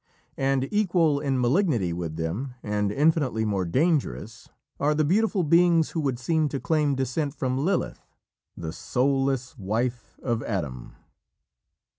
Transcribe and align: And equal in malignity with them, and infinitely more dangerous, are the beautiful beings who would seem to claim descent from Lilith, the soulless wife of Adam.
And 0.39 0.67
equal 0.71 1.19
in 1.19 1.39
malignity 1.39 1.93
with 1.93 2.15
them, 2.15 2.55
and 2.63 2.91
infinitely 2.91 3.45
more 3.45 3.65
dangerous, 3.65 4.49
are 4.79 4.95
the 4.95 5.05
beautiful 5.05 5.43
beings 5.43 5.91
who 5.91 5.99
would 6.01 6.17
seem 6.17 6.49
to 6.49 6.59
claim 6.59 6.95
descent 6.95 7.35
from 7.35 7.59
Lilith, 7.59 8.01
the 8.57 8.73
soulless 8.73 9.55
wife 9.59 10.17
of 10.23 10.41
Adam. 10.41 10.95